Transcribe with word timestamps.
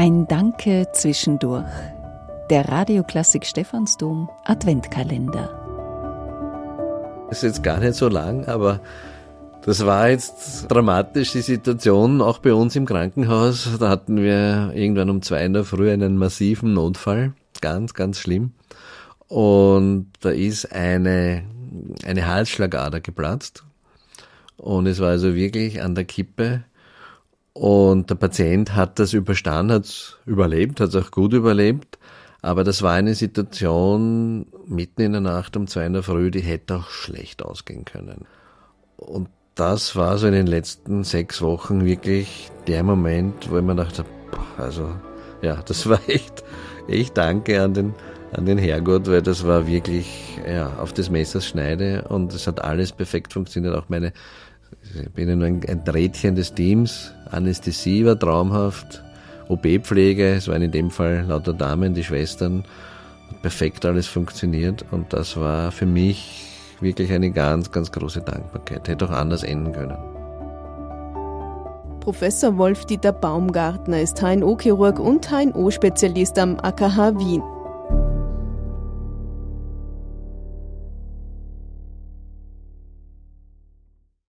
Ein 0.00 0.26
Danke 0.26 0.88
zwischendurch. 0.94 1.66
Der 2.48 2.66
Radioklassik 2.66 3.44
Stephansdom 3.44 4.30
Adventkalender. 4.46 5.50
Ist 7.30 7.42
jetzt 7.42 7.62
gar 7.62 7.80
nicht 7.80 7.96
so 7.96 8.08
lang, 8.08 8.46
aber 8.46 8.80
das 9.60 9.84
war 9.84 10.08
jetzt 10.08 10.68
dramatisch, 10.68 11.32
die 11.32 11.42
Situation, 11.42 12.22
auch 12.22 12.38
bei 12.38 12.54
uns 12.54 12.76
im 12.76 12.86
Krankenhaus. 12.86 13.68
Da 13.78 13.90
hatten 13.90 14.16
wir 14.16 14.72
irgendwann 14.74 15.10
um 15.10 15.20
zwei 15.20 15.44
in 15.44 15.52
der 15.52 15.64
Früh 15.64 15.90
einen 15.90 16.16
massiven 16.16 16.72
Notfall. 16.72 17.34
Ganz, 17.60 17.92
ganz 17.92 18.20
schlimm. 18.20 18.52
Und 19.28 20.06
da 20.20 20.30
ist 20.30 20.72
eine, 20.72 21.42
eine 22.06 22.26
Halsschlagader 22.26 23.02
geplatzt. 23.02 23.64
Und 24.56 24.86
es 24.86 24.98
war 24.98 25.10
also 25.10 25.34
wirklich 25.34 25.82
an 25.82 25.94
der 25.94 26.04
Kippe. 26.04 26.64
Und 27.60 28.08
der 28.08 28.14
Patient 28.14 28.74
hat 28.74 28.98
das 28.98 29.12
überstanden, 29.12 29.74
hat 29.74 29.84
es 29.84 30.16
überlebt, 30.24 30.80
hat 30.80 30.88
es 30.88 30.96
auch 30.96 31.10
gut 31.10 31.34
überlebt. 31.34 31.98
Aber 32.40 32.64
das 32.64 32.80
war 32.80 32.94
eine 32.94 33.14
Situation 33.14 34.46
mitten 34.66 35.02
in 35.02 35.12
der 35.12 35.20
Nacht 35.20 35.58
um 35.58 35.66
zwei 35.66 35.84
in 35.84 35.92
der 35.92 36.02
Früh, 36.02 36.30
die 36.30 36.40
hätte 36.40 36.76
auch 36.76 36.88
schlecht 36.88 37.42
ausgehen 37.42 37.84
können. 37.84 38.24
Und 38.96 39.28
das 39.56 39.94
war 39.94 40.16
so 40.16 40.26
in 40.26 40.32
den 40.32 40.46
letzten 40.46 41.04
sechs 41.04 41.42
Wochen 41.42 41.84
wirklich 41.84 42.50
der 42.66 42.82
Moment, 42.82 43.50
wo 43.50 43.58
ich 43.58 43.62
mir 43.62 43.76
dachte, 43.76 44.06
also 44.56 44.88
ja, 45.42 45.56
das 45.56 45.86
war 45.86 46.00
echt, 46.06 46.42
echt 46.88 47.18
Danke 47.18 47.62
an 47.62 47.74
den, 47.74 47.94
an 48.32 48.46
den 48.46 48.56
Herrgott, 48.56 49.06
weil 49.06 49.20
das 49.20 49.46
war 49.46 49.66
wirklich 49.66 50.38
ja, 50.48 50.78
auf 50.78 50.94
des 50.94 51.10
Messers 51.10 51.46
Schneide 51.46 52.06
und 52.08 52.32
es 52.32 52.46
hat 52.46 52.64
alles 52.64 52.90
perfekt 52.90 53.34
funktioniert. 53.34 53.74
Auch 53.74 53.90
meine, 53.90 54.14
ich 55.02 55.10
bin 55.12 55.38
nur 55.38 55.46
ein, 55.46 55.60
ein 55.68 55.80
Rädchen 55.86 56.34
des 56.34 56.54
Teams, 56.54 57.12
Anästhesie 57.30 58.04
war 58.04 58.18
traumhaft, 58.18 59.02
OB-Pflege, 59.48 60.34
es 60.34 60.48
waren 60.48 60.62
in 60.62 60.70
dem 60.70 60.90
Fall 60.90 61.24
lauter 61.26 61.52
Damen, 61.52 61.94
die 61.94 62.04
Schwestern, 62.04 62.64
perfekt 63.42 63.84
alles 63.84 64.06
funktioniert 64.06 64.84
und 64.90 65.12
das 65.12 65.36
war 65.36 65.72
für 65.72 65.86
mich 65.86 66.46
wirklich 66.80 67.12
eine 67.12 67.30
ganz, 67.30 67.70
ganz 67.70 67.92
große 67.92 68.20
Dankbarkeit. 68.20 68.88
Hätte 68.88 69.06
auch 69.06 69.10
anders 69.10 69.42
enden 69.42 69.72
können. 69.72 69.96
Professor 72.00 72.56
Wolf-Dieter 72.56 73.12
Baumgartner 73.12 74.00
ist 74.00 74.22
HNO-Chirurg 74.22 74.98
und 74.98 75.30
HNO-Spezialist 75.30 76.38
am 76.38 76.58
AKH 76.58 77.18
Wien. 77.18 77.42